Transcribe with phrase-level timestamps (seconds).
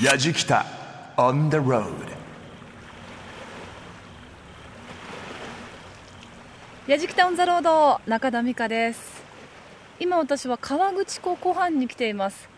[0.00, 0.64] やじきた。
[1.18, 1.84] On the road
[6.86, 9.22] やじきたオンザロード中田美香です。
[10.00, 12.48] 今私は川口湖湖畔に来ています。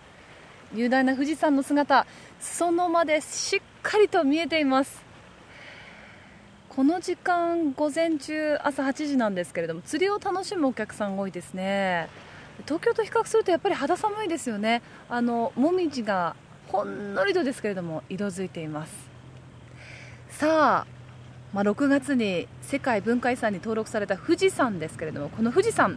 [0.76, 2.06] 雄大な富士山の姿。
[2.38, 5.02] 裾野までしっかりと見えています。
[6.68, 12.08] この時間午前中朝8時なんですけれども釣りを楽しむお客さん多いですね。
[12.64, 14.82] 東京と比較するとやっぱり肌寒いですよね。
[15.08, 16.36] あのもみじが
[16.68, 18.92] ほんのりとですけれども色づいています。
[20.30, 20.86] さあ
[21.52, 25.96] まあ、6月に世界文化遺産に登録された富士山ですけれどもこの富士山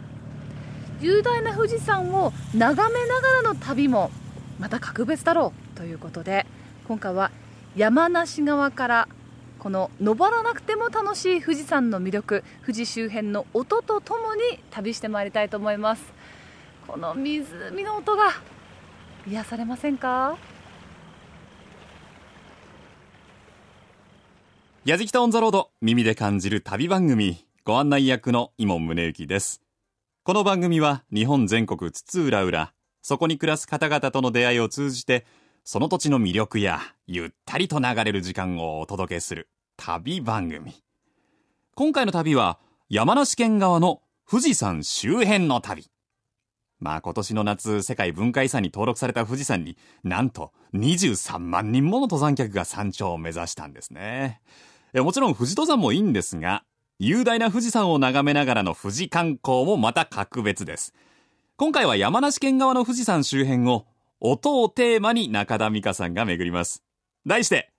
[1.00, 4.12] 雄大な富士山を眺めながらの旅も
[4.60, 6.46] また格別だろうということで
[6.86, 7.32] 今回は
[7.74, 9.08] 山梨側から
[9.58, 16.04] この登らなくても楽しい富士山の魅力富士周辺の音とともに旅してまいりたいと思います。
[16.86, 18.30] この湖の音が
[19.26, 20.38] 癒されませんか？
[24.88, 29.60] やじきたオンザロード耳で感じる旅番組ご案内役の伊門宗行です。
[30.24, 32.72] この番組は日本全国津々浦々
[33.02, 35.26] そこに暮らす方々との出会いを通じて
[35.62, 40.72] その土地の魅力やゆったりと流れる時間をお届けする旅番組。
[41.74, 42.58] 今回の旅は
[42.88, 45.84] 山梨県側の富士山周辺の旅。
[46.80, 54.40] まあ今年の夏世界文化遺産に登録された富士山になんと23万人もの登山客が山頂を目指したんですね。
[54.94, 56.64] もちろん富士登山もいいんですが
[56.98, 60.94] 雄大な富士山を眺めながらの富士観光もまた格別です。
[61.56, 63.86] 今回は山梨県側の富士山周辺を
[64.20, 66.82] 音をテーマに中田美香さんが巡ります。
[67.24, 67.70] 題して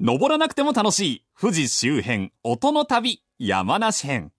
[0.00, 4.32] 登らなくても楽しい富士周辺音の旅山梨編。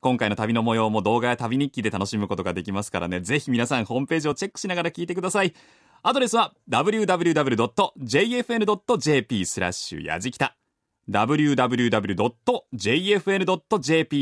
[0.00, 3.20] 今回の旅の模様も動画や旅日記で楽しむことができますからね。
[3.20, 5.54] ぜひ皆さんホームページをチェックしながら聞いてください。
[6.02, 7.16] アドレスは www.jfn.jp
[9.46, 10.54] スラッシュやじきた。
[11.10, 12.68] www.jfn.jp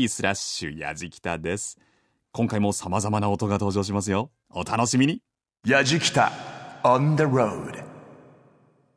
[0.07, 1.77] スラッシュやじきたです。
[2.31, 4.31] 今回も様々な音が登場しますよ。
[4.49, 5.21] お楽しみに。
[5.65, 6.31] やじきた
[6.83, 7.83] on the road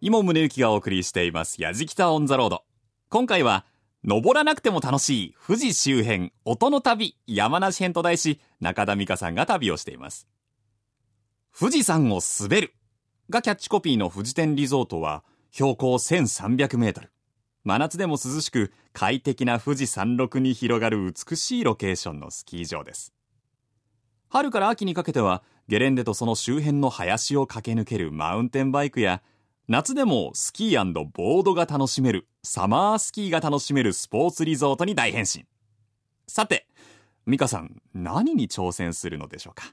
[0.00, 2.62] 今宗行がお送りしていますやじきたオンザロード。
[3.08, 3.64] 今回は
[4.04, 10.28] 登らなくても楽しい富士周辺音の旅山梨編と題し中田美香さんが旅をしています。
[11.58, 12.72] 富士山を滑る
[13.28, 17.10] がキャッチコピーの富士天リゾートは標高1300メートル
[17.64, 23.12] 真夏でも涼しく快適な富士山麓に広がる美しいロケーションのスキー場です。
[24.28, 29.22] 春から秋にかけてはゲレンデとその周辺の林を駆け抜けるマウンテンバイクや
[29.68, 35.44] 夏でもスキーボードが楽しめるサマースキーが楽しめるスポーツリゾートに大変身。
[36.26, 36.66] さて
[37.26, 39.64] 美香さん何に挑戦するのでしょうか？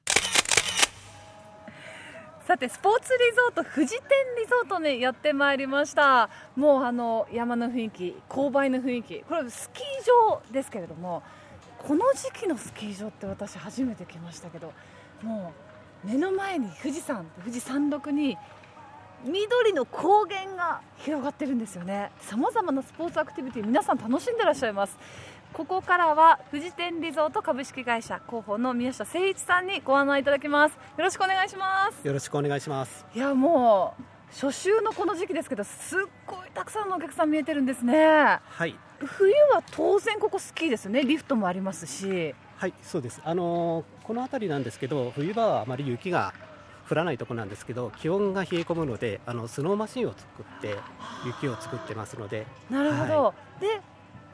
[2.48, 4.08] さてスポーツリゾート富士天
[4.42, 6.30] リゾートにやってまいりました。
[6.56, 9.86] もうあの山の雰囲気勾配の雰囲気これスキー
[10.32, 11.24] 場ですけれども
[11.78, 14.72] この時期のスキー場って私初めて来ましたけど
[15.22, 15.52] も
[16.06, 18.38] う目の前に富士山富士山麓に
[19.26, 22.12] 緑の高原が広がってるんですよね。
[22.22, 24.98] さまざまなスポーツアクティビティ皆さん楽しんでらっしゃいます。
[25.54, 30.74] ここからは富士天リゾート株式会社広報の宮下誠一さんにご案内いただきます。
[30.74, 32.08] よろしくお願いします。
[32.08, 33.06] よろしくお願いします。
[33.16, 38.40] いやもう初秋のこの時期ですけどすっごいたくさんのお客さん見えてるんですね。
[38.44, 38.76] はい。
[39.00, 41.02] 冬は当然ここスキーですよね。
[41.04, 42.36] リフトもありますし。
[42.58, 43.22] はいそうです。
[43.24, 46.34] あのー、この辺りなんですけど冬場はあまり雪が
[46.90, 50.76] 降らないところなんですけど気温が冷え込むのであのスノーマシンを作って
[51.26, 52.48] 雪を作ってますので。
[52.70, 53.82] なるほど、はい、で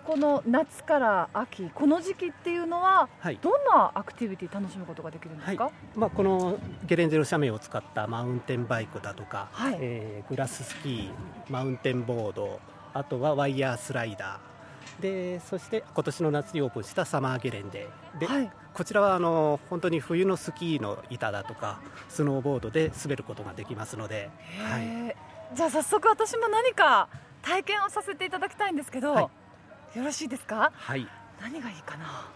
[0.05, 11.11] この夏から秋この時期っていうのは、はい、どんなアクティビティ楽しむことができるんですか、はい、まあ、このゲレンデの斜面を使ったマウンテンバイクだとか、はい、えー、グラススキー
[11.49, 12.59] マウンテンボード
[12.93, 14.53] あとはワイヤースライダー。
[15.01, 17.87] でそして今年の夏にオープンしたサマーゲレンデ。
[18.19, 24.29] で、はい、こちらはあの本当に冬のスキーの板だとかスノーボードで滑ることができますので、
[24.69, 25.15] はい、
[25.55, 27.09] じゃあ早速私も何か
[27.41, 29.27] 体験をさせていただきたいんですけど、はい、
[29.95, 30.71] よろしいですか？
[30.75, 31.07] はい。
[31.39, 32.27] 何がいいかな？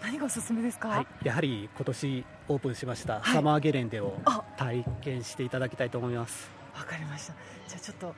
[0.00, 4.14] 何がおすすめですか、はい、やはり今年オープンしましたサマーゲレンデを
[4.56, 6.48] 体験していただきたいと思います。
[6.74, 7.34] わかりました。
[7.66, 8.14] じゃあちょっと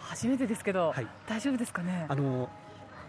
[0.00, 2.06] 初めてですけど、はい、大丈夫ですかね？
[2.08, 2.48] あの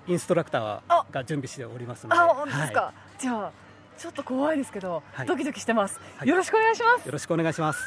[0.07, 2.19] インストラクターが準備しておりますので。
[2.19, 3.51] あ本当ですか、はい、じゃあ
[3.97, 7.05] ちょっと怖いですけど、はい、ドキドキしてます、はい、よろしくお願いします。
[7.05, 7.79] よろしくお願いします。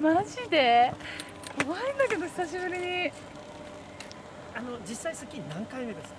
[0.00, 0.92] マジで？
[1.64, 3.12] 怖いんだけど久しぶりに。
[4.54, 6.16] あの実際スキー何回目ですか？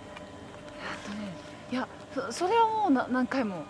[1.06, 1.31] とね
[1.71, 3.63] いやそそれはもうな何回も。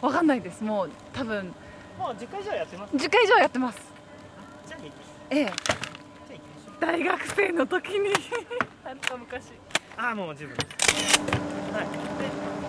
[0.00, 0.62] わかんないです。
[0.64, 1.52] もう多分
[1.98, 3.78] もう10回以上やってます？10回以上やってます。
[4.66, 4.92] じゃあいい
[5.30, 5.44] ええ。
[5.44, 5.52] じゃ
[6.30, 8.10] あ行きましょう大学生の時に。
[8.84, 9.44] あった昔。
[9.98, 11.20] ああもう十分です。
[11.74, 11.84] はい。
[11.84, 12.59] で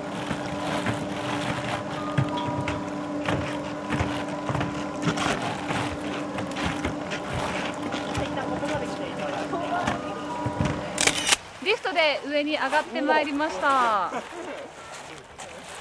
[11.71, 14.11] リフトで上に上がってまいりました。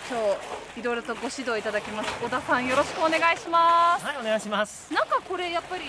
[0.09, 0.21] 今
[0.75, 2.13] 日いろいろとご指導いただきます。
[2.23, 4.07] 小田さんよろしくお願いします。
[4.07, 4.95] はいお願いします。
[4.95, 5.83] なんかこれやっぱり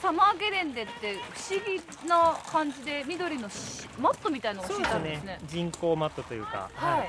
[0.00, 5.38] サマーゲレンデって不思議な感じで緑のしマットみたいなのが敷いてあるんですね。
[5.46, 6.70] 人工マットというか。
[6.74, 7.08] はい、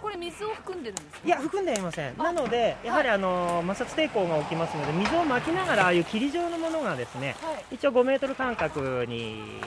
[0.00, 2.16] これ水を含んでるんですかいや含んではいません。
[2.16, 7.74] なのでやはりあの摩擦抵抗が起きますので水をまきながらああいう霧状のものがですねはい。
[7.74, 9.60] 一応5メートル間隔に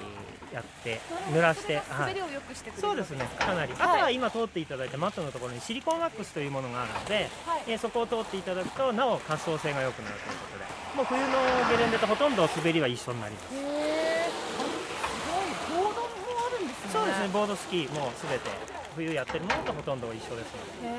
[0.53, 0.99] やって
[1.31, 1.85] 濡らしてはい。
[1.99, 2.87] 滑りを良くしてくれる。
[2.87, 7.63] そうですねかなり、あとは今通っていただいたマットのところにシリコンワックスというものがあるので、はい。
[7.67, 10.65] えーそこを通っていただくとなお滑走性が良くなるということで
[10.95, 11.27] もう冬の
[11.69, 13.55] ゲレンデとほとんど滑りは一緒になります。
[13.55, 15.83] へえすごい。
[15.83, 16.07] ボードも
[16.47, 16.91] あるんですね。
[16.91, 18.49] そうですねボードスキーもうすべて
[18.95, 20.91] 冬やってるものとほとんど一緒ですのでへ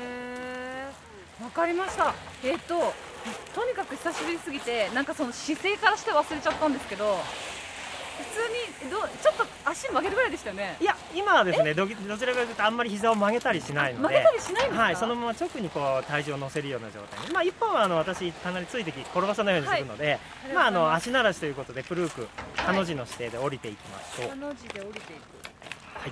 [1.39, 2.13] えわかりました。
[2.43, 2.93] えっ、と
[3.55, 7.17] とにかく久しぶりすぎてなんかその姿勢からして忘れちゃったんですけど
[8.17, 8.23] 普
[8.83, 10.77] 通にどうちょっと足曲げるぐらいでしたよね？
[10.79, 14.81] いや今はですねどどちらかというとあんまり膝を曲げたりしないので曲げたりしないんですか？
[14.83, 17.25] はい、そのまま直にこう体重を乗せるような状態。
[17.27, 20.19] に、まあ、一本はあの私、かなりついてき転ばさないようにするので、
[20.49, 20.53] い。
[20.53, 22.27] まあ、あのあ足慣らしということで、プルーク、
[22.57, 25.15] ハの字の姿勢で降りていきましょう、ハの字で降りてい。
[25.15, 25.19] く
[25.99, 26.11] はい、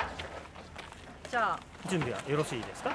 [1.29, 1.59] じゃ
[1.89, 2.91] 準備はよろしいですか、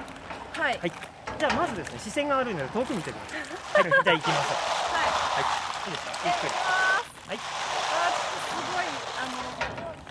[0.57, 0.79] あはい。
[0.79, 0.91] はい、
[1.39, 4.55] じゃあまずですね視線が悪いので遠く見てください、はい、じゃあ行きましょう、
[4.97, 5.45] はい、い。
[5.89, 9.35] いですか、ゆっくり、はい、あーちょっとすごいあの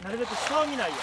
[0.06, 0.94] なるべく下を見ないよ。
[0.94, 1.02] う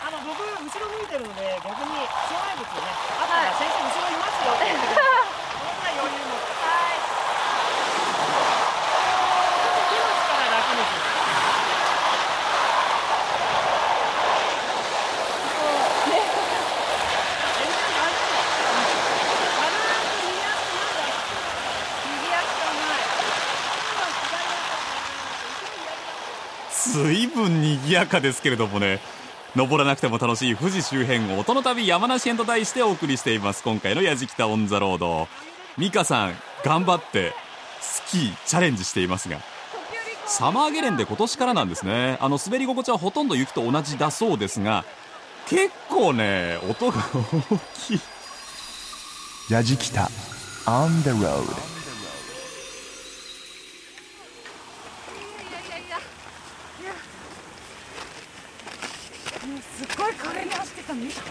[0.00, 2.00] あの僕、後ろ向いてるので、逆に
[2.32, 2.80] 障害物ね、
[3.20, 6.48] あったら先生、後ろいますよって 言ってください、このぐらい余裕持って。
[9.84, 11.20] 手の力楽にします
[22.08, 23.20] 右足がない
[26.92, 29.00] 随分賑やかですけれどもね。
[29.56, 33.62] 登らなくても楽しい富士周辺音の旅山梨編と題してお送りしています。
[33.62, 35.26] 今回の「やじきたオン・ザ・ロード」
[35.76, 36.34] 美香さん
[36.64, 37.34] 頑張って
[37.80, 39.40] スキーチャレンジしていますが。
[40.26, 42.16] サマーゲレンデ今年からなんですね。
[42.20, 44.84] あの滑り心地はほとんど雪と同じだそうですが
[45.48, 47.02] 結構ね音が
[47.50, 48.00] 大きい。
[49.50, 50.08] ラジキタ
[50.66, 51.24] on the road いや
[55.60, 55.92] いやいやいや
[56.80, 56.92] いや
[59.48, 61.26] もうすっごい華麗に走ってきたの見ただ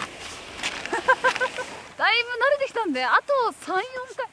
[2.11, 3.77] いぶ慣れてきたんであと34
[4.17, 4.25] 回。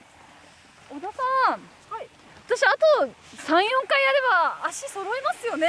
[0.88, 1.60] 小田さん、
[2.48, 5.68] 私あと34回やれば足揃いますよね。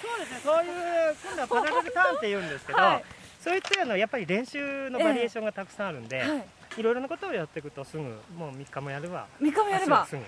[0.00, 3.04] そうですね、そういう、今度はパラレルターンって言うんですけど、はい。
[3.42, 6.46] そういったようなやっぱり練習のバリエーションがたくさんあるんで、はい。
[6.78, 10.06] いろいろなことをやっていくとすぐ、もう3日もやれば、3日もやれば。
[10.06, 10.22] すぐ。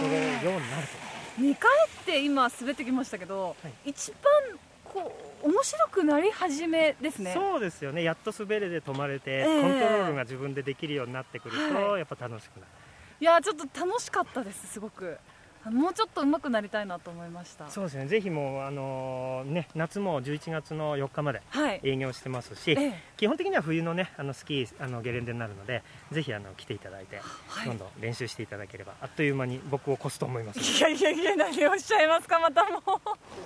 [0.00, 1.40] 取れるようになると。
[1.40, 3.90] 2回って今滑ってきましたけど、はい。
[3.90, 4.20] 一番
[4.82, 7.32] こう面白くなり始めですね。
[7.34, 9.62] そうですよね、やっと滑れで止まれて、ええ。
[9.62, 11.98] コントロールが自分でできるようになってくると、はい。
[12.00, 12.66] やっぱ楽しくなる。
[13.18, 15.16] いやちょっと楽しかったですすごく。
[15.16, 15.35] あ
[15.70, 17.68] もうちょっと上手くなりたいなと思いました。
[17.68, 21.80] そうですね、ぜひもう、あのね、夏も11月の4日まではい。
[21.82, 23.02] 営業してますし、ええ。
[23.16, 25.82] 基本的には冬のね、あのスキー、あのゲレンデになるので、
[26.12, 27.66] ぜひあの来ていただいて、はい。
[27.66, 30.60] どんどん練習していただければ、あっという間に僕を越すと思います。
[30.60, 32.78] いやいやいや何をおっしゃいますかまたも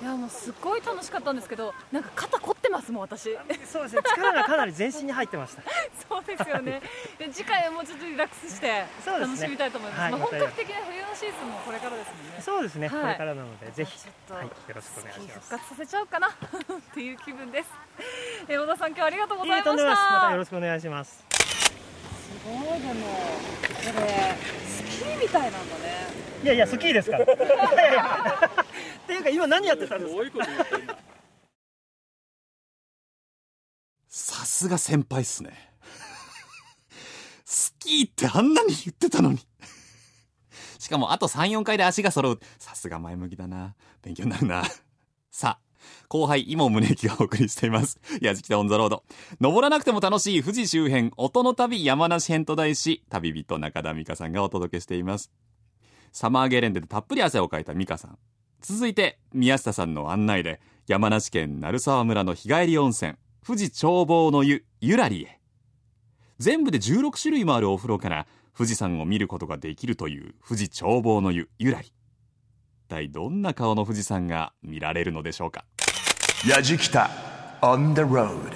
[0.01, 0.05] う。
[0.05, 3.37] いやもうすっごい楽しかったんですけどなんか肩凝ってますもん私。
[3.71, 5.63] そうですね、力がかなり全身に入ってました。
[6.09, 6.81] そうですよね。
[7.19, 10.01] で次回はもうちょっとリラックスして楽しみたいと思います。
[10.01, 12.41] まあ、はいまた本格的な冬のシーズンもこれからですもんね。
[12.41, 13.01] そうですね、はい。
[13.03, 15.33] これからなので、ぜひ、ちょっとはい、よろしくお願いします。
[15.41, 16.33] 復活させちゃおうかな っ
[16.95, 17.69] ていう気分です。
[18.49, 19.71] えー小田さん今日はありがとうごいざいました。
[19.71, 20.13] いえとんでもないです。
[20.13, 21.25] またよろしくお願いします。
[21.31, 21.71] す
[22.47, 23.07] ごいでも
[23.95, 24.37] これ
[24.67, 26.07] スキーみたいなんだね。
[26.43, 27.25] いやいや、スキーですから。
[27.25, 27.27] っ
[29.07, 30.97] ていうか、今何やってたんですか？
[34.61, 35.53] すが先輩っすね
[37.45, 39.39] スキーってあんなに言ってたのに
[40.79, 42.41] しかもあと3、4回で足が揃う。
[42.59, 43.75] さすが前向きだな。
[44.03, 44.65] 勉強になるな。
[45.31, 45.61] さあ、
[46.09, 48.01] 後輩、今宗行がお送りしています。
[48.21, 49.05] やじきたオンザロード。
[49.41, 55.31] 登らなくても楽しい富士周辺、音の旅山梨編と題し、旅人中田美香さんがお届けしています。
[56.13, 58.19] サマーゲレンデでたっぷり汗をかいた美香さん。
[58.63, 63.17] 続いて、宮下さんの案内で、山梨県鳴沢村の日帰り温泉、
[63.47, 65.39] 富士眺望の湯、ゆらりへ。
[66.39, 71.93] 全部で16種類もあるお風呂から、富士山を見ることができるという富士眺望の湯ゆらり一
[72.89, 75.65] 体どんな顔の富士山が見られるのでしょうか？
[76.47, 77.09] やじきた
[77.63, 78.53] on the road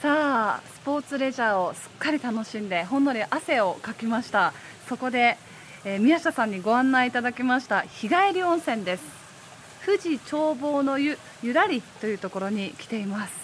[0.00, 4.54] さあスポーツレジャーをすっかり楽しんでほんのり汗をかきました。
[4.88, 5.36] そこで、
[5.84, 9.04] えー宮下さんにご案内いただきました日帰り温泉です。
[9.84, 13.34] 富士眺望の湯ゆらりというところに来ています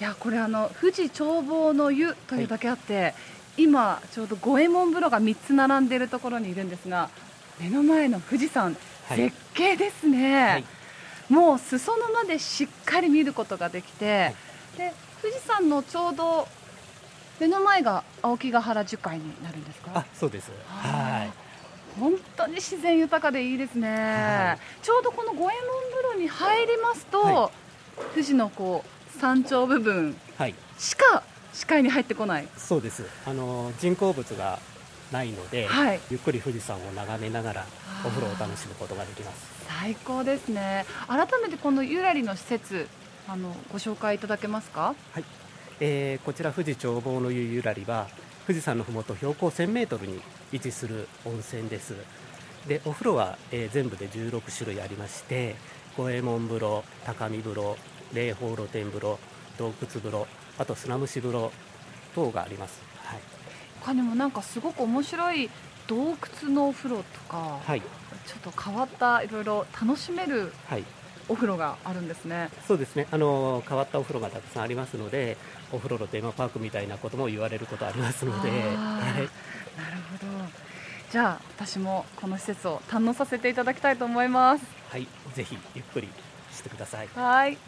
[0.00, 3.12] いやこれあの富士眺望の湯というだけあって、
[3.58, 7.10] 今ちょうど五右衛門風呂が3つ並んでいるところにいるんですが
[7.60, 8.74] 目の前の富士山、
[9.08, 9.18] はい。
[9.18, 10.64] 絶景ですね、はい。
[11.28, 14.34] もう裾野までしっかり見ることができて、
[14.78, 16.48] で富士山のちょうど
[17.38, 19.90] 目の前が青木ヶ原樹海になるんですか？
[19.94, 20.50] あそうです。
[20.66, 22.00] はい。
[22.00, 27.50] 本当に自然豊かでいいですね、はちょうどこの五右衛門風呂に入りますと、は
[28.14, 30.54] 富士のこう山頂部分はい。
[30.78, 32.48] しか視界に入ってこない。
[32.56, 33.04] そうです。
[33.26, 34.58] あの人工物が
[35.12, 36.00] ないので、はい。
[36.10, 37.66] ゆっくり富士山を眺めながら
[38.04, 39.60] お風呂を楽しむことができます。
[39.68, 40.86] 最高ですね。
[41.08, 42.86] 改めてこのゆらりの施設
[43.28, 44.94] あのご紹介いただけますか？
[45.12, 45.24] はい、
[45.80, 48.08] えーこちら富士眺望の湯ゆらりは
[48.46, 50.20] 富士山のふもと標高1000メートルに
[50.52, 51.94] 位置する温泉です。
[52.66, 55.56] でお風呂は、えー全部で16種類ありまして
[55.96, 57.76] 五右衛門風呂高見風呂
[58.12, 59.18] 霊峰露天風呂
[59.58, 60.26] 洞窟風呂
[60.58, 61.52] あと砂蒸し風呂
[62.14, 62.80] 等があります。
[63.04, 63.20] はい、
[63.80, 65.50] 他にもなんかすごく面白い
[65.86, 67.82] 洞窟のお風呂とか、はい。
[68.26, 70.84] ちょっと変わったいろいろ楽しめるはい、
[71.28, 72.50] お風呂があるんですね。
[72.66, 73.06] そうですね。
[73.10, 75.36] あの変わったお風呂がたくさんありますので
[75.72, 78.76] お風呂のテーマパークみたいなことも言われることありますので、はい、なる
[79.18, 79.30] ほど。
[81.10, 84.64] じゃあ私もこの施設を堪能させていただきたいと思います。
[84.90, 86.08] はい、ぜひゆっくり
[86.52, 87.08] してください。
[87.14, 87.58] はい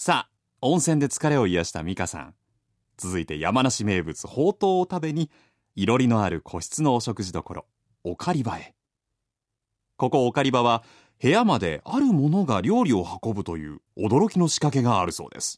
[0.00, 2.34] さあ温泉で疲れを癒した美香さん。
[2.98, 5.28] 続いて山梨名物ほうとうを食べに
[5.74, 7.66] いろりのある個室のお食事処
[8.04, 8.76] おかり場へ。
[9.96, 10.84] ここおかり場は
[11.20, 15.56] 部屋まであるものが料理を運ぶという驚きの仕掛けがあるそうです。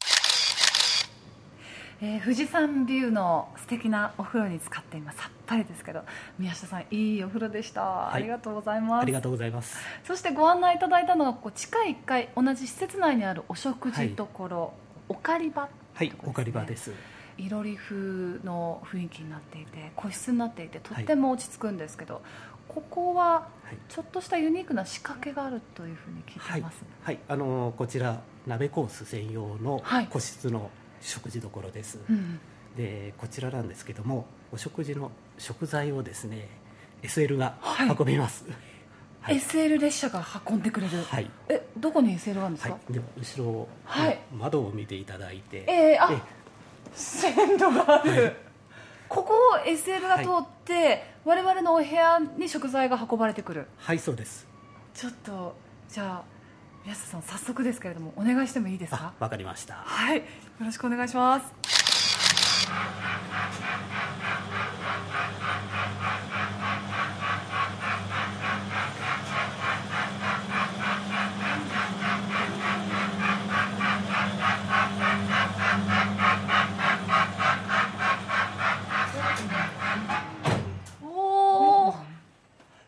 [2.03, 6.03] えー富士山ビューの素敵なお風呂に使って今さっぱりですけど
[6.39, 8.15] 宮下さんいいお風呂でした、い。
[8.15, 9.03] ありがとうございます。
[9.03, 9.77] ありがとうございます。
[10.05, 14.73] そしてご案内いただいたのがここ地下1階同じ施設内にあるお食事処、
[15.09, 16.93] おかり場はい、おかり場です。
[17.37, 22.23] いろり風の雰囲気になっていて個室になっていてとっても落ち着くんですけど、
[22.69, 23.77] ここははい。
[23.89, 31.99] ちょっとしたユニークな仕掛けがあるというふうに聞いはいてます、、はい、あのーこちら鍋コース専用のはい個室の食事処です。
[32.09, 32.41] うん。
[32.77, 36.49] で、こちらなんですけども、お食事の食材をですね、
[37.03, 37.97] SL がはい。
[37.99, 38.45] 運びます。
[39.21, 44.19] はい、SL 列車が運んでくれる、はい、えどこに SL があるんですか、はい、では後ろを、はい。
[44.33, 46.21] 窓を見ていただいて、えー、あえ
[46.95, 48.37] 線路がある、
[49.09, 53.67] ここを SL が通って、我々のお部屋に食材が運ばれてくる。
[53.77, 54.47] はい、そうです。
[54.95, 55.55] ちょっと
[55.89, 56.25] じゃあ
[56.85, 59.75] 宮下さん早速ですけれどもお願いしてもいいですあか、わかりました。
[59.85, 60.23] はい
[60.61, 61.47] よろしくお願いします。
[81.03, 81.95] おお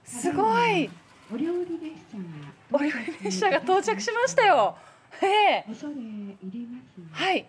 [0.04, 0.90] すごい。
[1.32, 2.24] お料理列車が
[2.70, 4.76] お料理列車が到着しましたよ。
[5.22, 5.64] ええ。
[7.12, 7.46] はい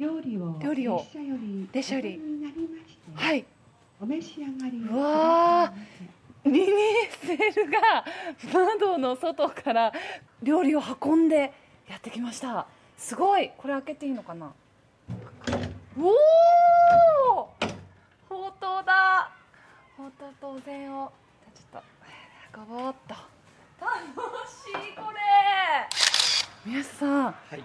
[0.00, 3.44] 料理を料理を列車より列車よりお取りになりまして、はい。
[4.00, 5.74] お召し上がりをうわ
[6.42, 6.66] ミニ
[7.22, 8.06] SL が
[8.50, 9.92] 窓の外から
[10.42, 11.52] 料理を運んで
[11.86, 12.66] やってきました。
[12.96, 13.50] すごい。
[13.58, 14.50] これ開けていいのかな？
[15.98, 17.50] おお
[18.26, 19.30] ほうとうだ。
[19.98, 21.12] ほうとうとお膳を。
[21.54, 23.14] ちょっとガボッと。
[23.78, 23.92] 楽
[24.48, 25.18] しいこれ。
[26.64, 27.62] 宮下さんはい、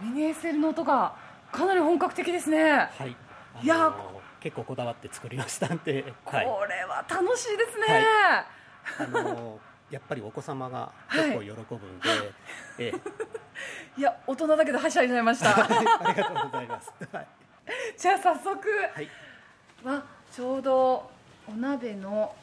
[0.00, 3.16] ミニ SL の音がかなり本格的ですねはい。
[3.54, 3.92] あのーいや
[4.40, 6.46] 結構こだわって作りましたんで、こはい。
[6.46, 6.50] れ
[6.86, 8.46] は楽しいですね、は
[8.98, 12.32] あのーやっぱりお子様が結構喜ぶんで、
[12.78, 12.94] ええ
[13.98, 16.90] いや大人だけどはしゃいじゃいましたありがとうございます。
[17.12, 17.26] はい。
[17.98, 18.56] じゃあ早速
[18.94, 19.08] はい。
[19.84, 20.02] は
[20.32, 21.10] ちょうど
[21.48, 22.34] お鍋の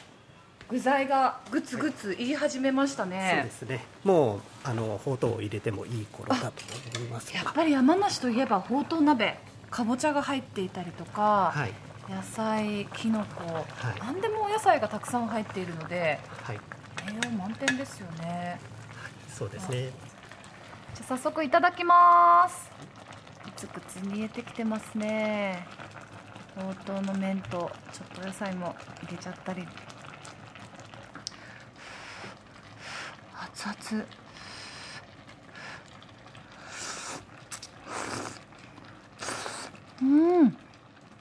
[0.70, 3.86] 具材がグツグツ言い始めましたそうねで、すね。
[4.04, 6.64] もうあのほうとうを入れてもいい頃かと
[6.98, 7.34] 思います。
[7.34, 11.74] やっぱり山梨といえばほうとう鍋かぼちゃが入っていたりとか、はい
[12.10, 16.60] 野菜きのこ、い何でもお野菜がたくさん入っているのではい。
[17.10, 18.60] 栄養満点ですよね
[19.34, 19.90] そうですね。
[20.96, 22.72] じゃあ早速いただきます
[23.46, 25.68] グツグツ煮えてきてますね
[26.56, 29.68] ほうとうの麺とちょっと野菜も入れちゃったり
[33.66, 34.06] 熱々
[40.02, 40.06] う
[40.44, 40.58] ん。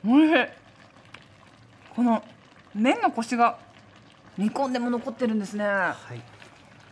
[0.07, 0.49] おいしい。
[1.95, 2.23] この
[2.75, 3.59] 麺のコシが
[4.37, 5.97] 煮込んでも残ってるんですね、は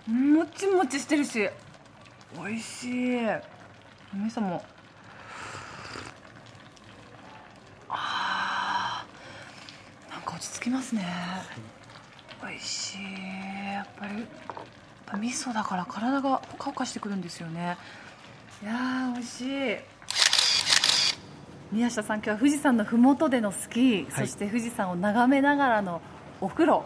[0.09, 1.47] い、もちもちしてるし
[2.35, 3.21] 美味しい。
[3.21, 3.43] 味
[4.31, 4.65] 噌も。
[7.91, 11.05] あーなんか落ち着きますね、
[12.43, 13.03] 美味しい。
[13.75, 14.27] やっぱり
[15.07, 17.77] ぱ味噌だから体がポカポカしてくるんですよね。
[18.63, 19.77] いやー美味しい。
[21.73, 24.13] 宮下さん今日は富士山のふもとでのスキー、はい。
[24.13, 26.01] そして富士山を眺めながらの
[26.41, 26.85] お風呂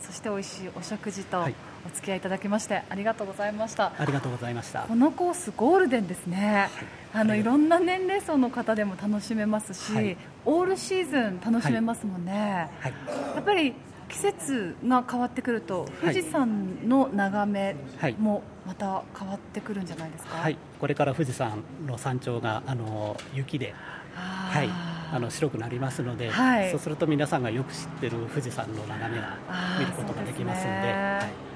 [0.00, 1.54] そして美味しいお食事とはい。
[1.86, 3.92] お付き合いいただきましてありがとうございました。
[3.98, 4.82] ありがとうございました。
[4.82, 6.68] このコースゴールデンですね、
[7.14, 7.42] あのい。
[7.42, 10.16] ろんな年齢層の方でも楽しめますし、はい。
[10.44, 12.92] オールシーズン楽しめますもんね、はい。
[13.34, 13.74] やっぱり
[14.10, 18.14] 季節が変わってくると富士山の眺めはい。
[18.18, 23.74] もまた変わってくるんじゃないですか、はい、これから富士山の山頂があの雪で、
[24.14, 24.68] はい、
[25.12, 26.70] あの白くなりますので、はい。
[26.70, 29.38] そうすると皆さんがよく知ってる富士山の眺めが
[29.78, 31.50] 見ることができますのでではい。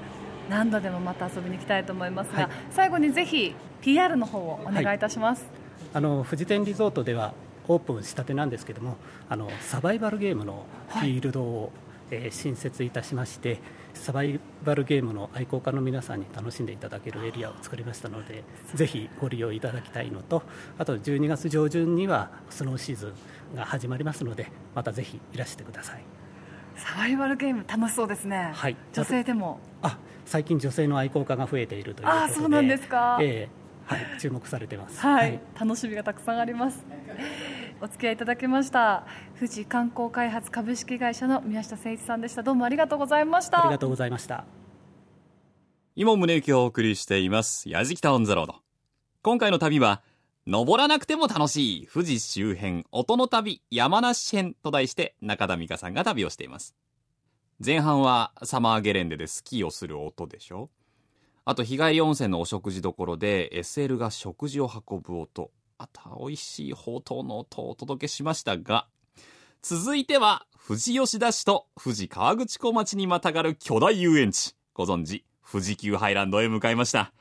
[0.49, 2.49] 何度でもまた遊びに行きたいと思いますが、はい。
[2.71, 4.99] 最後にぜひ PR の方をお願いい。
[4.99, 5.45] たします、
[5.93, 7.33] あの富士天リゾートでは
[7.67, 8.97] オープンしたてなんですけども
[9.29, 11.71] あのサバイバルゲームのフィールドを、
[12.11, 13.59] えー新設いたしまして
[13.93, 18.43] サバイバルゲームの愛好家の皆さんに楽しんでいただけるエリアを作りましたので
[18.73, 20.43] ぜひご利用いただきたいのと
[20.77, 23.13] あと12月上旬にはスノーシーズ
[23.53, 26.03] ンが始まりますのでまたぜひいらしてください。
[26.75, 28.75] サバイバルゲーム楽しそうですね、はい。
[28.91, 29.59] 女性でも。
[29.81, 32.23] あ最近女性の愛好家が増えているということで。
[32.25, 33.17] あそうなんですか。
[33.21, 33.65] ええ。
[33.85, 34.99] はい、注目されてます。
[34.99, 36.83] はい、楽しみがたくさんあります。
[37.81, 39.05] お付き合いいただきました。
[39.35, 42.43] 富士観光開発株式会社の宮下誠一さんでした。
[42.43, 43.63] どうもありがとうございました。
[43.63, 44.45] ありがとうございました
[45.95, 48.55] 今宗行をお送りしています、やじきたオンザロード。
[49.21, 50.01] 今回の旅は、
[50.47, 56.75] 登らなくても楽しい富士周辺音の旅山梨編と題して中田美香さんが旅をしています。
[57.65, 60.69] 前半はサマーゲレンデでスキーをする音でしょ
[61.45, 65.51] あと日帰り温泉のお食事どころで SL が食事を運ぶ音。
[65.77, 68.87] あとは美味しいほうとうの音をお届けしましたが、
[69.61, 74.55] 続いては富士吉田市と富士河口湖町にまたがる巨大遊園地。
[74.73, 77.13] ご存知、富士急ハイランドへ向かいました。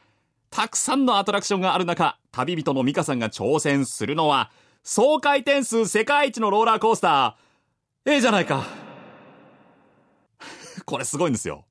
[0.50, 4.50] たくさんのアトラクションがある中、旅人の美香さんが挑戦するのは、
[4.82, 8.10] 総回転数世界一のローラーコースター。
[8.12, 8.66] ええじゃないか。
[10.86, 11.66] これすごいんですよ。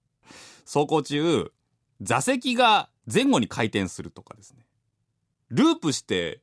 [0.65, 1.51] 走行中、
[2.01, 4.65] 座席が前後に回転するとかですね。
[5.49, 6.42] ループして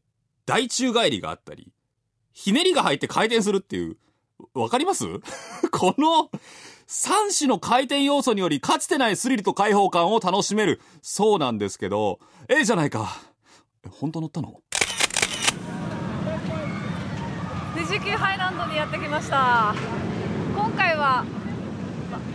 [0.50, 1.72] 大宙返りがあったり、
[2.32, 3.96] ひねりが入って回転するっていう、
[4.52, 5.04] わかります？
[5.70, 6.28] この
[6.88, 13.16] 3種の回転要素によりかつてないスリルと開放感を楽しめるそうなんですけど、ええじゃないか。
[13.84, 14.60] え本当乗ったの？
[17.76, 19.72] 富士急ハイランドにやってきました。
[20.56, 21.24] 今回は、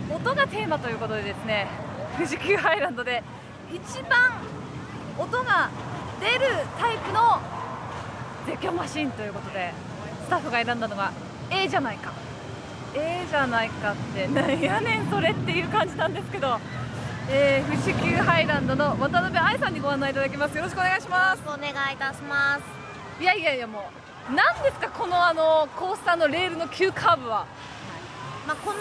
[0.08, 1.68] ま音がテーマということでですね、
[2.16, 3.22] 富士急ハイランドで
[3.70, 4.40] 一番
[5.18, 5.68] 音が
[6.18, 6.46] 出る
[6.80, 7.40] タイプの
[8.46, 9.72] 絶叫マシンということで、
[10.24, 11.12] スタッフが選んだのが
[11.50, 12.12] A じゃないか。
[12.94, 16.58] ええじゃないかってなんやねんそれっていう感じなんですけど、
[17.28, 20.56] えー、富士急ハイランドの渡辺愛さんにご案内いただきます。
[20.56, 21.42] よろしくお願いします。
[21.46, 22.62] お願いいたします。
[23.20, 23.90] いやいやいやも
[24.30, 27.46] う何ですかこのあのコースターのレールの急カーブは。
[28.46, 28.78] まあ、この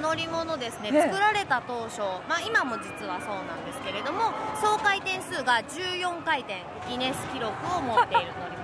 [0.00, 4.30] 乗り物ですね、ええ作られた当初、まあ、今も実はそうなんですけれども
[4.62, 8.59] 総回転数が14回転ギネス記録を持っている乗り物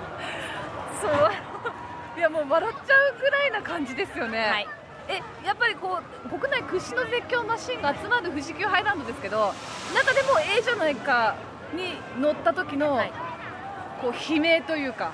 [2.49, 4.69] 笑っちゃうぐらいな感じですよね、はい。
[5.09, 9.53] えやっぱりこう国内屈指の絶叫マシンが集まる富士急ハイランドですけど
[9.95, 11.37] 中でも A じゃないか
[11.75, 13.13] に乗った時の、はい。
[14.01, 15.13] こう悲鳴というか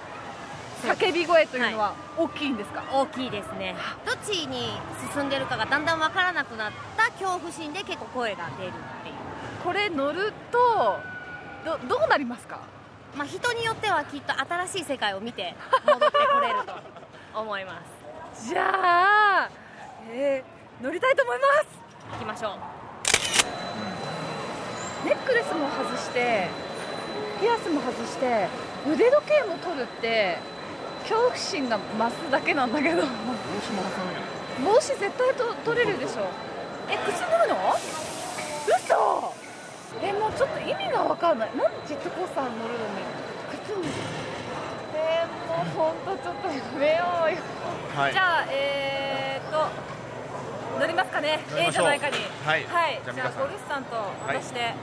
[0.82, 3.76] 叫び声というのは大きいんですか、大きいですね。
[4.04, 4.70] どっちに
[5.14, 9.14] 進んでるかがだんだん分からなくなった恐怖心で結構声が出るっていう、
[9.62, 10.98] これ乗ると
[11.64, 12.58] どどうなりますか？
[13.16, 15.54] まあ、人によってはきっと新しい世界を見て
[15.86, 16.72] 戻ってこれると
[17.34, 17.80] 思いま
[18.34, 18.48] す。
[18.48, 19.50] じゃあ、
[20.10, 21.68] えー乗りたいと思います。
[22.14, 22.52] 行きましょう。
[25.06, 26.48] ネックレスも外して
[27.40, 28.48] ピアスも外して
[28.90, 30.38] 腕時計も取るって
[31.02, 33.02] 恐怖心が増すだけなんだけど。
[33.02, 36.26] 帽子も帽子絶対と取れるでしょ。
[36.90, 37.54] え靴脱ぐの？
[38.66, 39.34] 嘘！
[40.02, 41.56] えもうちょっと意味が分かんない。
[41.56, 43.21] なんでジェットコースター乗るのに？
[45.12, 47.36] 靴脱ぐえー、も本当ちょっとやめようよ、
[47.94, 48.12] はい。
[48.12, 52.16] じゃあえー、っと乗りますかね？A じゃないかに。
[52.44, 52.64] はい。
[52.64, 53.96] はい、じゃあゴルフさんと
[54.26, 54.74] 私で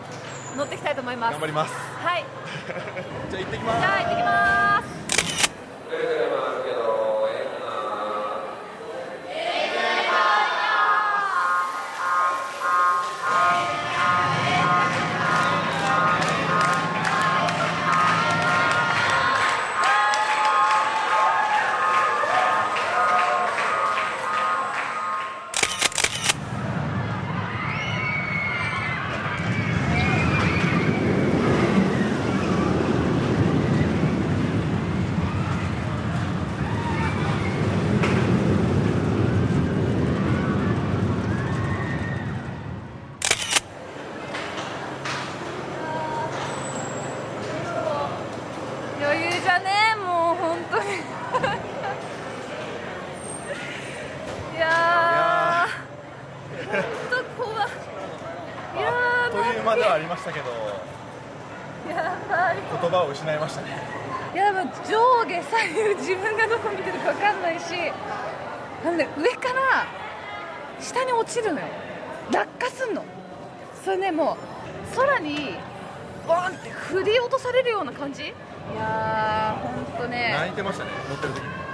[0.56, 1.74] 乗っていきたいと思います、頑張ります。
[1.74, 2.26] はい。
[3.30, 3.80] じゃあ行ってきます。
[3.80, 5.09] じゃあ行ってきます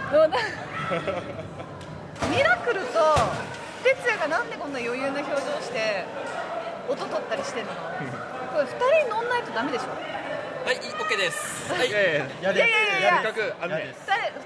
[2.29, 2.99] ミラクルと
[3.83, 6.03] 哲也がなんでこんな余裕な表情して
[6.89, 7.71] 音取ったりしてんの？
[8.53, 8.67] これ2
[9.07, 9.85] 人乗んないとダメでしょ？
[10.65, 11.71] はい、OK です。
[11.71, 12.69] はい、いやいややいやいやい
[13.03, 13.93] ややりかくあのね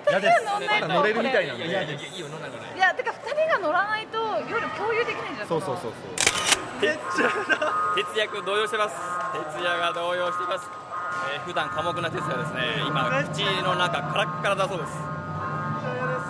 [0.06, 2.64] 2人が乗んないとまだ乗れるみたいなんでいやいやいや、いいよ、飲んだから。
[2.76, 4.18] いやてか2人が乗らないと
[4.50, 6.02] 夜共有できないんじゃんそうそうそうそう
[6.82, 6.98] 哲
[8.18, 8.96] 也君動揺してます。
[9.56, 10.70] 哲也が動揺しています。
[11.34, 12.84] えー、普段寡黙な哲也ですね。
[12.88, 14.92] 今口の中カラッカラだそうです。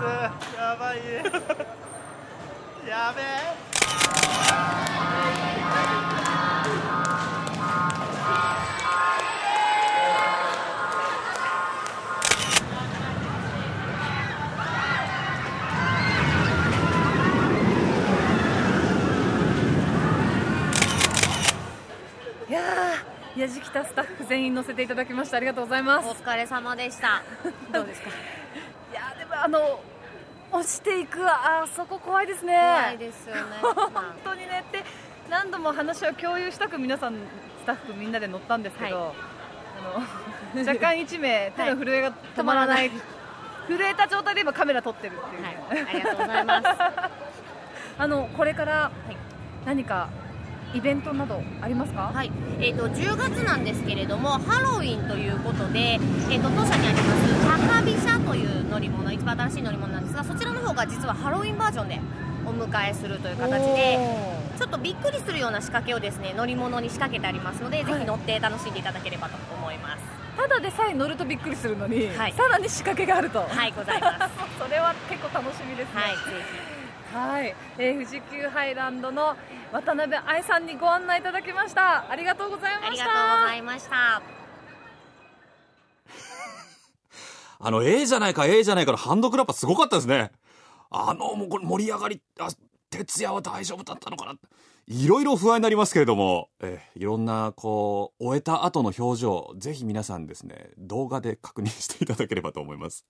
[0.02, 0.98] やばい。
[2.88, 4.70] やべえ。
[22.48, 25.38] いやー、やじきたスタッフ全員乗せていただきました。
[25.38, 26.08] ありがとうございます。
[26.10, 27.22] お疲れ様でした。
[27.72, 28.10] どうですか？
[29.44, 29.80] あの
[30.52, 32.54] 落ちていくあそこ怖いですね。
[32.54, 33.42] 怖いですよね。
[33.62, 34.64] 本当にね。
[34.68, 34.84] って
[35.30, 39.14] 何度も話を共有したく皆さんスタッフみんなで乗ったんですけど、は
[40.54, 42.92] あの 若干1名手の震えが止まらない。
[43.68, 45.86] 震えた状態で今カメラ撮ってるっていう、ねはい。
[45.88, 46.68] ありがとうございます。
[48.00, 48.92] あのこれから
[49.66, 50.10] 何か
[50.74, 52.12] イベントなどありますか？
[52.14, 62.00] はい、えー、と10月なんですけれどもハロウィンということで、えー、と当社にあります高飛車という乗り物一番新しい乗り物なんですがそちらの方が実はハロウィンバージョンで
[62.46, 64.00] お迎えするという形で
[64.58, 70.04] ちょっとびっくりするような仕掛けをですね乗り物に仕掛けてありますので、ぜひ乗って楽しんでいただければと思います。
[70.36, 72.34] ただでさえ乗るとびっくりするのに、はい。
[72.34, 73.40] さらに仕掛けがあると。
[73.40, 74.34] はいございます。
[74.60, 76.02] それは結構楽しみですね。
[76.02, 76.20] はいぜ
[77.14, 79.36] はい、えー富士急ハイランドの
[79.72, 82.10] 渡辺愛さんにご案内いただきました。
[82.10, 82.92] ありがとうございました。
[82.92, 84.22] ひありがとうございました
[87.66, 90.32] あの、A じゃないか A じゃないかのハンドクラッパーすごかったですね。
[90.92, 92.50] あの、もうこれ盛り上がり、あ、
[92.92, 94.36] 徹夜は大丈夫だったのかな。
[94.88, 103.06] いろいろ不安になりますけれども、えーいろんな、こう、終えた後の表情、ぜひ皆さんですね、動画で確認していただければと思います。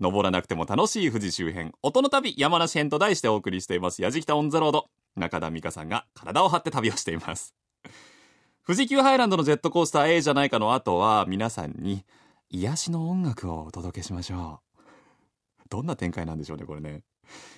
[0.00, 4.86] 登らなくても楽しい富士周辺、音の旅、山梨編と題してお送りしています、やじきたオンザロード。
[5.16, 7.54] 中田美香さんが体を張って旅をしています。
[8.66, 12.04] 富士急ハイランドのジェットコースター A じゃないかの後は、皆さんに、
[12.50, 14.78] 癒しの音楽をお届けしましょう。
[15.68, 17.02] どんな展開なんでしょうね、これね。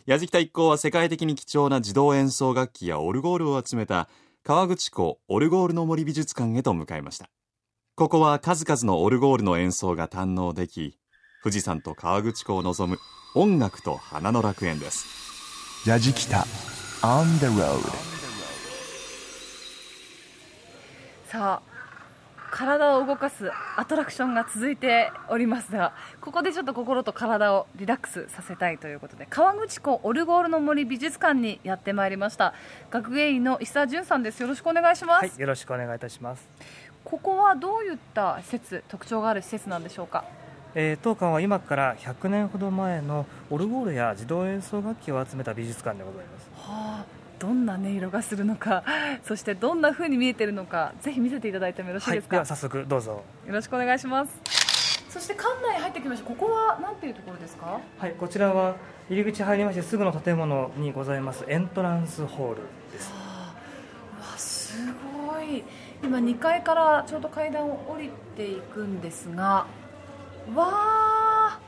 [0.07, 4.09] 矢敷田一行は世界的に貴重な自動演奏楽器やオルゴールを集めた
[4.43, 7.31] 川口湖オルゴールの森美術館へと向かいました。
[7.95, 10.97] ここは数々のオルゴールの演奏が堪能でき、
[11.43, 12.99] 富士山と川口湖を望む
[13.35, 15.89] 音楽と花の楽園です。
[15.89, 16.45] ヤジキタ
[17.01, 17.81] On the road
[21.25, 21.71] さあ
[22.51, 32.53] 体を動かすアトラクションが続いておりますがここでちょっと心と体をリラックスさせたいということで川口湖オルゴールの森美術館にやってまいりました。
[32.91, 34.43] 学芸員の石田純さんです。
[34.43, 36.47] よろしくお願いします、はい、よろしくお願いいたします。
[37.03, 40.25] ここはどういった施設特徴がある施設なんでしょうか？
[40.75, 46.51] えー当館は今から100年ほど前のオルゴールや自動演奏楽器を集めた美術館でございます。
[46.55, 47.05] はあ、
[47.39, 48.85] どんな音色がするのか
[49.25, 53.25] そしてどんな風に見えているのかぜひ見せていただいてもよろしいはい、ですか、では早速どうぞ。
[53.47, 54.41] よろしくお願いします。
[55.09, 56.29] そして館内入ってきました。
[56.29, 57.81] ここは何ていうところですか？
[57.99, 58.77] はいこちらは
[59.09, 61.45] 入り口入りましてすぐの建物にございます。
[61.49, 63.13] エントランスホールです。
[64.21, 64.79] わす
[65.27, 65.65] ごい。
[66.03, 69.67] 今2階からちょうど階段を降りていくんですが
[70.55, 71.61] わあ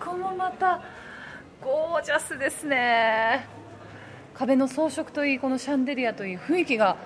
[0.00, 0.80] ここもまた
[1.60, 3.46] ゴージャスですね。
[4.34, 6.96] 壁の装飾といいこのシャンデリアといい雰囲気が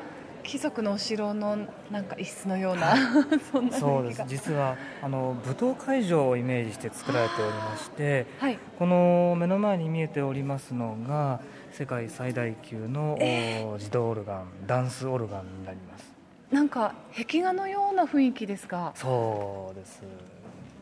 [0.42, 1.58] 貴族のお城の
[1.90, 2.94] なんか一室のような、
[3.52, 4.24] そんなそうです。
[4.26, 16.17] 実はあの舞踏会場をイメージして作られておりまして、はい、この目の前に見えておりますのが世界最大級の、えお自動オルガンダンスオルガンになります
[16.50, 20.02] なんか壁画のような雰囲気ですがそうです。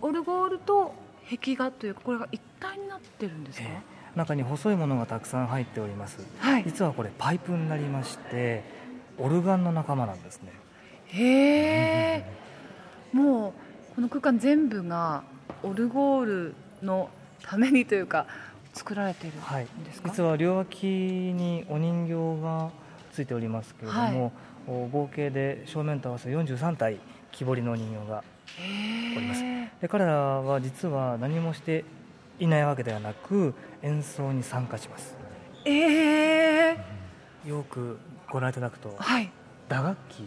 [0.00, 0.94] オルゴールと
[1.28, 3.68] 壁画というかこれが一体になってるんですか、
[4.14, 6.64] 中に細いものがたくさん入っております、はい。
[6.64, 8.62] 実はこれパイプになりまして
[9.18, 10.52] オルガンの仲間なんですね。
[11.08, 12.24] へえ。
[13.12, 15.24] もうこの空間全部が
[15.62, 17.08] オルゴールの
[17.42, 18.26] ためにというか
[18.74, 22.70] 作られているんはいですか、実は両脇にお人形が
[23.12, 24.32] ついておりますけれども、お
[24.66, 26.98] 合計で正面と合わせ43体
[27.32, 28.24] 木彫りのお人形が
[29.16, 29.42] おります。
[29.80, 31.84] で彼らは実は何もして
[32.38, 35.16] いないわけではなく演奏に参加します。
[35.64, 36.76] ええ
[37.46, 37.98] よく
[38.30, 39.30] ご覧いただくと、はい。
[39.68, 40.24] 打楽器を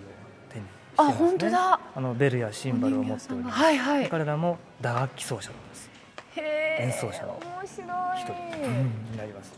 [0.51, 1.79] 手にしてあます、ね、本当だ。
[1.95, 4.03] あのベルやシンバルを持っております、はいはい。
[4.03, 5.89] で彼らも打楽器奏者なんです。
[6.79, 8.33] 演奏者の一人、
[9.11, 9.53] になります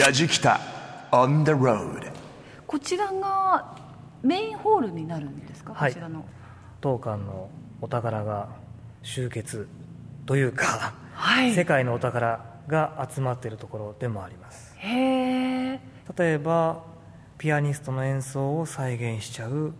[0.00, 0.58] やじきた
[1.12, 2.10] on the road.
[2.66, 3.76] こちらが
[4.22, 5.90] メインホールになるんですか、はい。
[5.90, 6.24] こちらの。
[6.80, 7.50] 当館の
[7.82, 8.48] お宝が
[9.02, 9.68] 集結
[10.24, 11.52] というか、はい。
[11.52, 14.74] 世界のお宝が集まっているところでもあります。
[14.78, 15.80] へえ
[16.16, 16.82] 例えば
[17.36, 19.74] ピアニストの演奏を再現しちゃう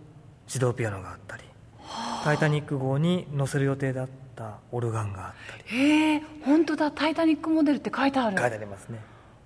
[0.45, 1.43] 自動ピアノがあったり
[2.23, 5.63] 「タイタニック号」に載せる予定だったオルガンがあったり。
[5.65, 8.37] へえ本当だ「タイタニックモデル」って書いてある。
[8.37, 8.99] 書いてありますね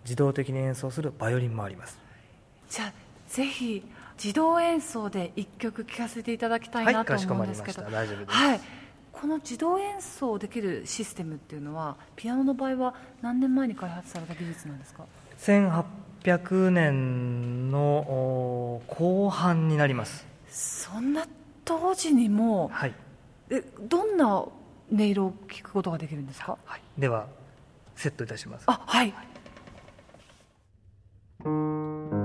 [0.06, 2.00] 自動的に演奏するバイオリンもあります。
[2.70, 2.94] じゃあ
[3.28, 3.84] ぜひ
[4.24, 7.82] 自動演奏で一曲聴かせていただきたいなと思うんですけど。
[7.82, 8.06] まりました。
[8.06, 8.32] 大丈夫です。
[8.32, 8.62] はい。
[9.12, 15.06] この自動演奏できるシステムっていうのはピアノの場合は何年前に開発された技術なんですか
[15.40, 20.28] ？1800年のお後半になります。
[20.50, 21.26] そんな
[21.64, 22.94] 当時にも、はい、
[23.50, 24.52] えどんな音
[24.92, 26.58] 色を聞くことができるんですか、
[26.98, 27.26] では
[27.96, 28.64] セットいたします。
[28.68, 29.14] あはい
[31.46, 32.25] Música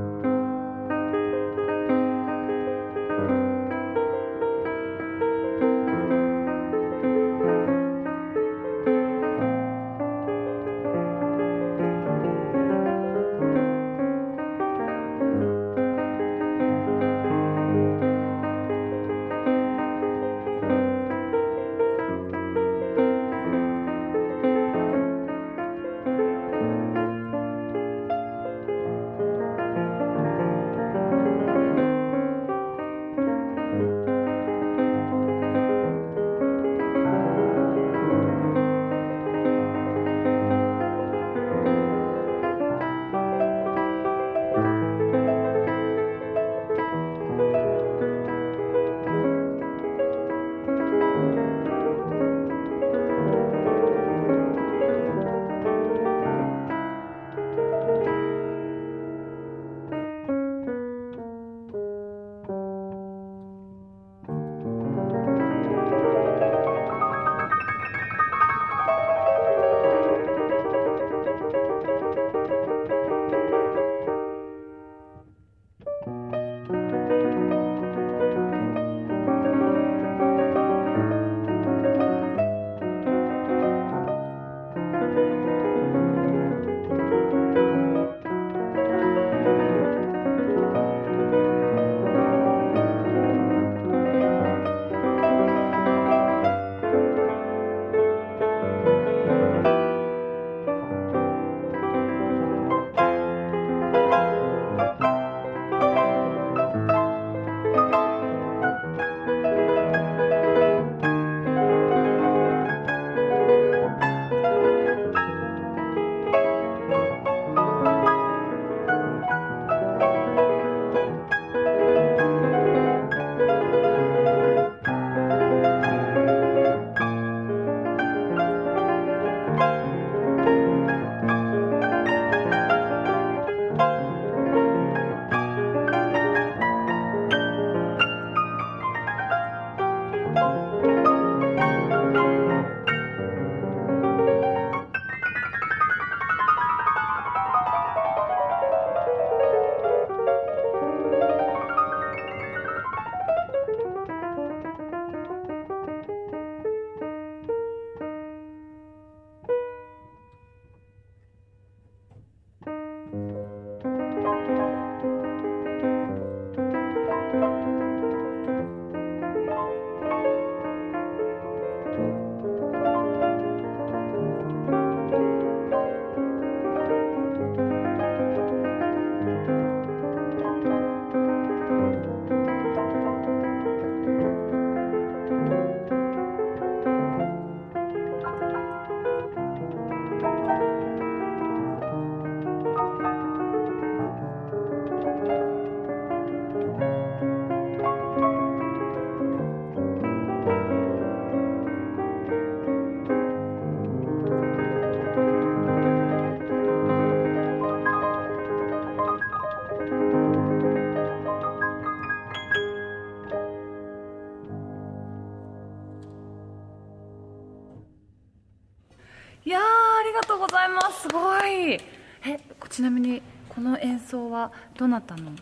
[224.80, 225.32] どなたの？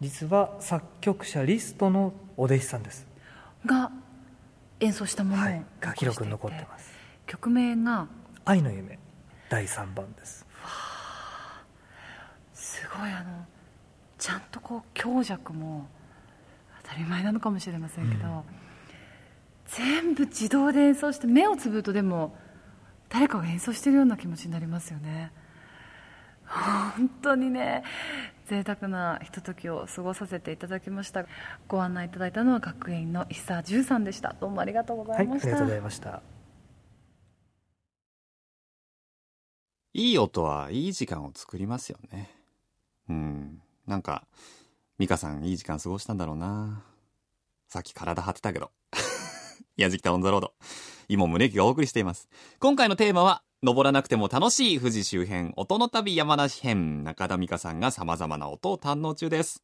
[0.00, 3.04] 実は作曲者リストのお弟子さんです。
[3.66, 3.90] が
[4.78, 6.92] 演奏したものを、はい、が記録に残ってます。
[7.26, 8.06] 曲名が
[8.46, 9.00] 「愛の夢」
[9.50, 10.46] 第3番です。
[12.54, 13.44] すごいあの
[14.16, 15.88] ちゃんとこう強弱も
[16.84, 18.42] 当たり前なのかもしれませんけど、うん、
[19.66, 22.36] 全部自動で演奏して目をつぶるとでも
[23.08, 25.32] 誰かが演奏してるような気持ちになりますよね。
[26.46, 27.82] 本当にね
[28.46, 31.26] 贅沢なひとときを過ごさせていただきました。
[31.68, 34.34] ご案内いただいたのは学園の石澤十さんでした。
[34.40, 36.22] どうもありがとうございました、はい、ありがとうございました。
[39.94, 42.30] いい音はいい時間を作りますよね。
[43.08, 43.62] うん。
[43.86, 44.26] なんか
[44.98, 46.82] 美香さんいい時間過ごしたんだろうな。
[47.68, 48.70] さっき体張ってたけど。
[49.76, 50.54] やじきたオンザロード。
[51.08, 52.28] 今宗行がお送りしています。
[52.60, 57.04] 今回のテーマは登らなくても楽しい富士周辺音の旅山梨編。
[57.04, 59.62] 中田美香さんが様々な音を堪能中です。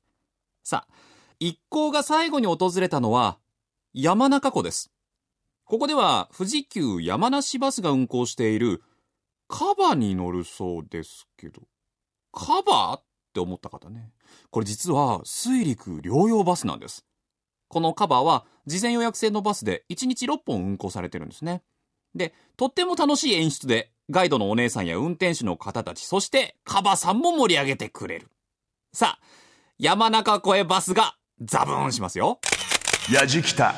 [0.63, 0.95] さあ
[1.41, 3.39] 一行が最後に訪れたのは
[3.95, 4.93] 山中湖です。
[5.65, 8.83] ここでは富士急山梨バスが運行している
[9.49, 11.63] カバに乗るそうですけど
[12.33, 14.13] カバって思った方ね。
[14.51, 17.07] これ実は水陸両用バスなんです。
[17.73, 21.63] このカバーは事前予約制のバスで1日6本運行されてるんですね
[22.15, 28.29] で、とっても楽しい演出で、ガイドのお姉さんや運転手の方たち、そしてカバさんも盛り上げてくれる。
[28.93, 29.25] さあ、
[29.79, 32.41] 山中湖へバスがザブーンしますよ。
[33.11, 33.75] やじきた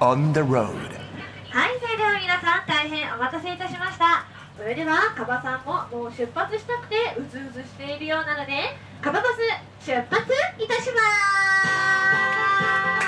[0.00, 0.66] on the road
[1.50, 4.26] はい、それでは皆さん大変お待たせいたしました。
[4.56, 11.00] それではカバさんももう出発したくてうずうずしているようなので、カババス出発いたしま
[13.02, 13.05] す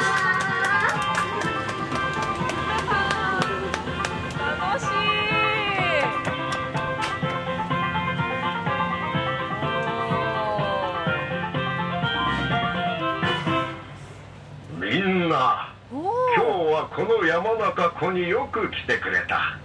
[16.86, 19.58] この山中湖によく来てくれた。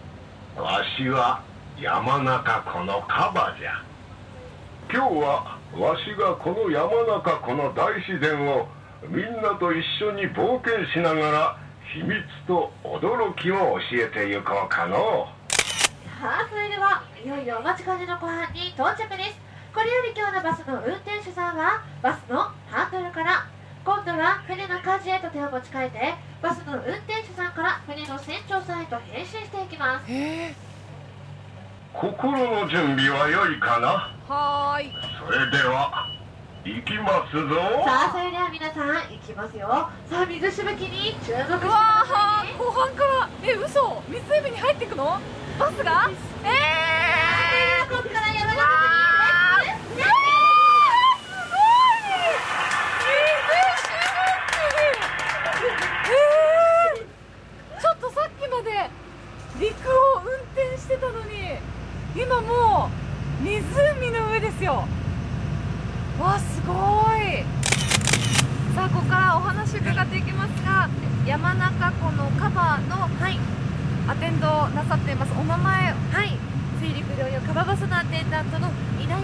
[0.61, 1.41] わしは
[1.79, 3.83] 山中湖のカバじゃ。
[4.91, 8.67] 今日はわしがこの山中湖の大自然を
[9.09, 11.57] みんなと一緒に冒険しながら
[11.93, 15.27] 秘密と驚きを教えてゆこうかの
[16.19, 19.39] さあそれではいよいよお待ちかねの湖畔に到着です。
[19.73, 22.37] これより今日のバスの運転手さんはバスの
[22.69, 23.47] ハンドルから
[23.85, 30.05] 今度は船の舵へと手を持ち替えてバスの運転手さんから船の船長さんへと変身していきます。
[31.93, 34.09] 心の準備は良いかな？
[34.33, 34.89] はい。
[35.19, 36.07] それでは
[36.63, 37.55] 行きますぞ。
[37.83, 39.67] さあそれでは皆さん行きますよ。
[39.67, 43.29] さあ水しぶきに注目してください、ね、わ後半から。
[43.43, 44.01] え嘘。
[44.07, 45.19] 湖に入っていくの？
[45.59, 46.09] バスが？
[46.45, 48.93] ええー、ここから山中に
[59.59, 59.91] 陸を
[60.25, 61.57] 運転してたのに
[62.15, 62.89] 今も
[63.39, 64.85] う湖の上ですよ
[66.19, 66.73] わすご
[67.15, 67.45] い
[68.75, 70.89] さあここからお話伺っていきますが
[71.25, 73.39] 山中湖のカバーの、はい、
[74.07, 76.37] アテンドなさっていますお名前はい
[76.81, 78.69] 水陸両用カババスのアテンダントの
[79.01, 79.19] 稲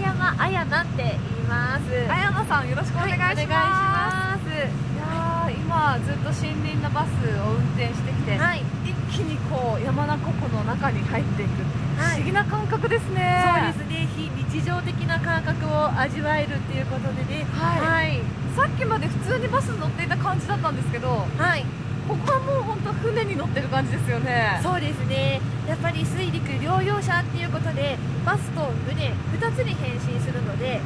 [0.50, 1.82] 山彩菜って言います。
[2.08, 5.50] 彩菜さんよろしくお願いします、はい、いします。
[5.50, 7.08] 今ずっと森林のバス
[7.40, 11.62] を運転してきて、はい、一気にこう山中湖の中に入っていく、
[11.98, 13.44] はい、不思議な感覚ですね。
[13.46, 14.08] そうですね。
[14.16, 18.20] 非日常的な感覚を味わえるっていうことでね、はい、はい、
[18.56, 21.64] さっきまで普通にバスに乗っていた感じだったんですけど、はい、
[22.10, 24.58] ここはもう本当船に乗ってる感じですよね。
[24.62, 25.40] そうですね。
[25.68, 27.94] やっぱり水陸両用車っていうことで
[28.26, 30.80] バスと船2つに変身するので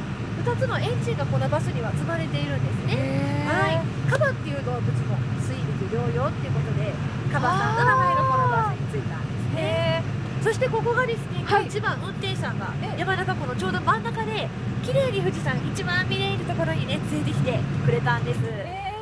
[0.45, 3.41] 2つのエンジンがこのバスには積まれているんですね。
[3.49, 3.81] はい。
[4.05, 6.93] カバっていう動物も水陸両用っていうことで
[7.33, 10.03] カバさんの名前がこのバスについたんですね。
[10.45, 12.69] そしてここがですね、はい、一番運転手さんが
[12.99, 14.47] 山中湖のちょうど真ん中で
[14.85, 18.93] 綺麗に富士山一番見れるところにね連れてきてくれたんです、え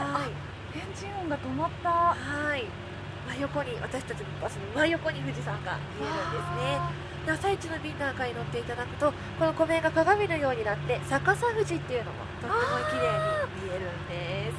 [0.00, 0.30] ー、はい
[0.78, 1.88] エンジン音が止まった。
[1.88, 2.64] はい。
[3.28, 7.08] 真横に私たちのバスの真横に富士山が見えるんですね。
[7.28, 12.56] 朝一の便なんかに乗っていただくとこの湖面が鏡のようになって逆さ富士っていうのもとっても
[12.88, 14.56] 綺麗に見えるんです。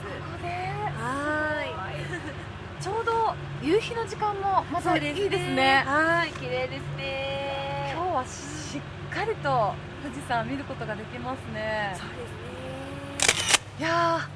[1.01, 1.69] はい。
[2.81, 5.83] ちょうど夕日の時間もまたいいですね。
[5.85, 7.93] はい綺麗ですね。
[7.93, 9.73] 今日はしっかりと
[10.03, 11.95] 富士山見ることができますね。
[11.97, 13.79] そうですね。
[13.79, 14.29] いや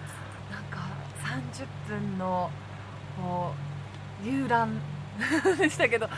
[1.33, 2.49] 30分の
[3.21, 3.53] こ
[4.23, 4.79] う遊覧
[5.57, 6.09] でしたけど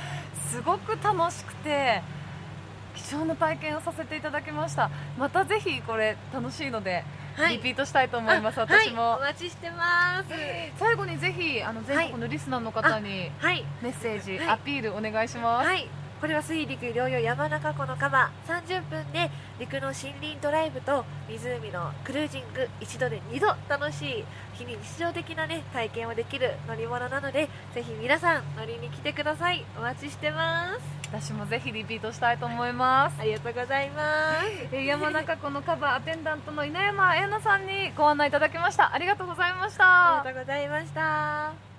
[0.50, 2.02] すごく楽しくて
[2.96, 4.90] 貴貴重な体験をさせていただきました。
[5.18, 7.04] またぜひこれ楽しいので、
[7.36, 8.60] はい、リピートしたいと思います。
[8.60, 10.30] 私も、はい、お待ちしてます。
[10.80, 13.32] 最後にぜひあの全国のリスナーの方に
[13.82, 15.68] メッセージ、アピールお願いします。
[15.68, 15.88] はい
[16.22, 22.68] これは水陸両用山中湖のカバー30分で陸の森林ドライブと湖のクルージング。
[22.82, 24.26] 一度で2度楽しい。
[24.54, 29.66] 非日常的な、ね、体験をできる乗り物なのでぜひ皆さん乗りに来てください。
[29.78, 30.80] お待ちしてます。
[31.08, 33.20] 私もぜひリピートしたいと思います。
[33.20, 34.42] ありがとうございま
[34.72, 34.76] す。
[34.76, 38.94] 山中湖のカバーアテンダントの稲山彩奈さんにご案内いただきました。
[38.94, 40.22] ありがとうございました。
[40.22, 41.75] ありがとうございました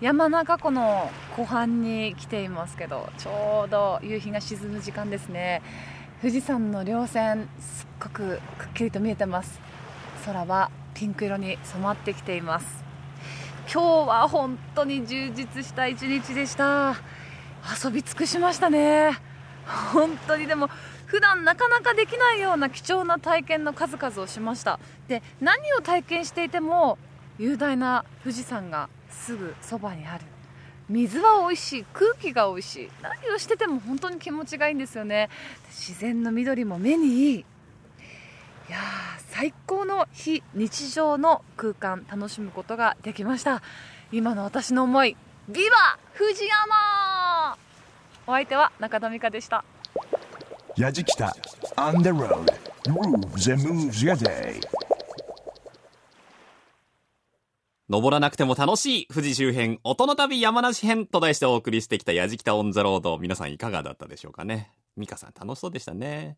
[0.00, 5.60] 山中湖の湖畔に来ていますけどちょうど夕日が沈む時間ですね。
[6.20, 9.60] 富士山の稜線すっごくくっきりと見えてます。
[10.24, 12.84] 空はピンク色に染まってきています。
[13.72, 16.94] 今日は本当に充実した一日でした。
[17.84, 19.18] 遊び尽くしましたね。
[19.92, 20.70] 本当にでも
[21.06, 24.78] 普段なかなかできないような貴重な体験の数々をしました。
[25.08, 26.98] で何を体験していても
[27.36, 28.88] 雄大な富士山が
[29.18, 30.24] すぐそばにある。
[30.88, 32.90] 水は美味しい空気が美味しい。
[33.02, 35.28] 何をしてても本当に気持ちがいいんですよね。
[35.68, 37.38] 自然の緑も目にいい。
[37.40, 37.44] い
[38.70, 38.78] や
[39.28, 43.62] 最高の非日常の空間楽しむことができました。
[44.12, 45.16] 今の私の思い。
[45.48, 47.56] ビバ富士山!
[48.26, 49.64] お相手は中田美香でした。
[50.76, 51.34] やじきた。
[51.76, 52.50] On the road.
[52.84, 54.60] Grooves and moves your day.
[57.90, 63.16] 登らなくても楽しい富士周辺音の旅山梨編と題してお送りしてきたやじきたオンザロード。
[63.18, 64.72] 皆さんいかがだったでしょうかね？
[64.96, 66.36] ミカさん楽しそうでしたね。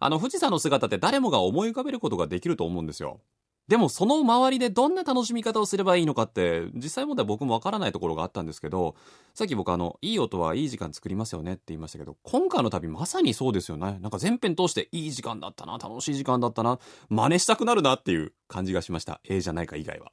[0.00, 3.20] あの富士山の姿って誰もが思い浮かべることができると思うんですよ。
[3.68, 8.94] でもその周りでどんな楽しみ方をすればいいのかって実際問題僕もわからないところがあったんですけど
[9.34, 16.78] さっき僕あのいい音はいい時間作りますよねって言いましたけど今回の旅まさにそうですよねなんか全編通していい時間だったな楽しい時間だったな
[17.08, 20.12] 真似したくなるなっていう感じがしましたええじゃないか以外は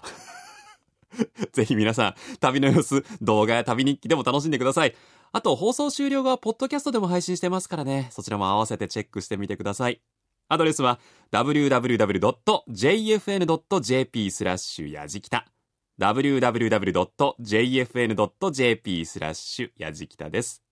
[1.53, 4.95] ぜひ皆さん、旅の様子、動画や旅日記でも楽しんでください。
[5.31, 10.01] あと、放送終了後は、ポッドキャストでも配信してますからね、そちらも合わせてチェックしてみてください。
[10.49, 10.99] アドレスは、
[11.31, 12.31] www.jfn.jp
[14.31, 15.47] スラッシュやじきた。
[15.99, 16.55] www.jfn.jp
[19.05, 20.63] スラッシュやじきたです。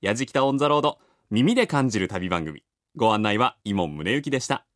[0.00, 0.98] やじきたオンザロード、
[1.30, 2.62] 耳で感じる旅番組。
[2.96, 4.66] ご案内は、伊門宗行でした。